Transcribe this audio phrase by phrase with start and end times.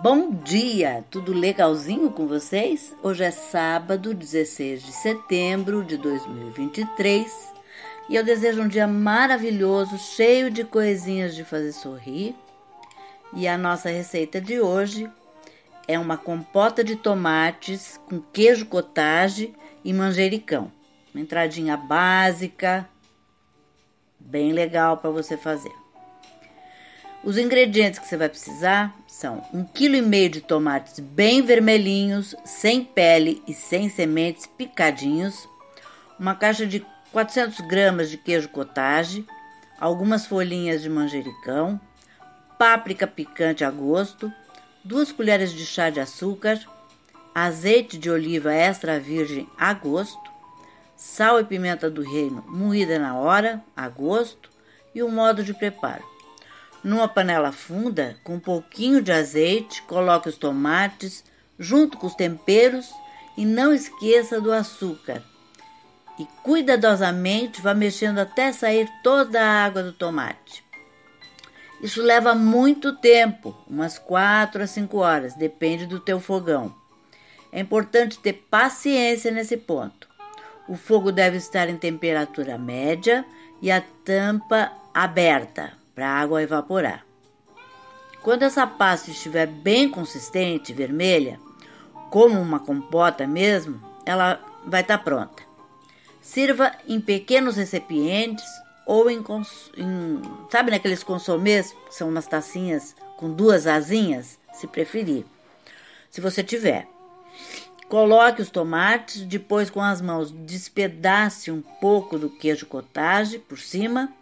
[0.00, 2.96] Bom dia, tudo legalzinho com vocês?
[3.02, 7.52] Hoje é sábado, 16 de setembro de 2023
[8.08, 12.34] e eu desejo um dia maravilhoso, cheio de coisinhas de fazer sorrir.
[13.34, 15.10] E a nossa receita de hoje
[15.86, 19.54] é uma compota de tomates com queijo cottage
[19.84, 20.72] e manjericão.
[21.14, 22.88] Uma entradinha básica,
[24.18, 25.81] bem legal para você fazer.
[27.24, 33.40] Os ingredientes que você vai precisar são 1,5 kg de tomates bem vermelhinhos, sem pele
[33.46, 35.48] e sem sementes, picadinhos,
[36.18, 39.24] uma caixa de 400 gramas de queijo cottage,
[39.78, 41.80] algumas folhinhas de manjericão,
[42.58, 44.32] páprica picante a gosto,
[44.82, 46.60] duas colheres de chá de açúcar,
[47.32, 50.28] azeite de oliva extra virgem a gosto,
[50.96, 54.50] sal e pimenta do reino moída na hora, a gosto,
[54.92, 56.11] e o modo de preparo.
[56.82, 61.24] Numa panela funda, com um pouquinho de azeite, coloque os tomates
[61.56, 62.90] junto com os temperos
[63.36, 65.22] e não esqueça do açúcar.
[66.18, 70.64] E cuidadosamente vá mexendo até sair toda a água do tomate.
[71.80, 76.74] Isso leva muito tempo, umas 4 a 5 horas, depende do teu fogão.
[77.52, 80.08] É importante ter paciência nesse ponto.
[80.68, 83.24] O fogo deve estar em temperatura média
[83.60, 87.04] e a tampa aberta para a água evaporar.
[88.22, 91.40] Quando essa pasta estiver bem consistente, vermelha,
[92.10, 95.42] como uma compota mesmo, ela vai estar tá pronta.
[96.20, 98.44] Sirva em pequenos recipientes
[98.86, 99.24] ou em,
[99.76, 105.24] em sabe naqueles consomês, que são umas tacinhas com duas asinhas, se preferir.
[106.10, 106.86] Se você tiver.
[107.88, 114.12] Coloque os tomates, depois com as mãos despedace um pouco do queijo cottage por cima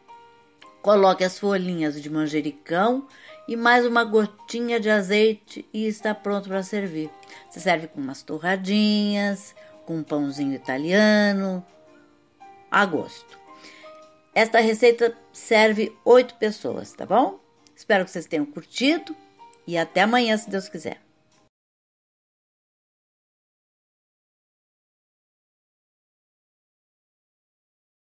[0.82, 3.06] Coloque as folhinhas de manjericão
[3.46, 7.10] e mais uma gotinha de azeite e está pronto para servir.
[7.50, 11.64] Você serve com umas torradinhas, com um pãozinho italiano,
[12.70, 13.38] a gosto.
[14.34, 17.38] Esta receita serve oito pessoas, tá bom?
[17.76, 19.14] Espero que vocês tenham curtido
[19.66, 21.09] e até amanhã, se Deus quiser.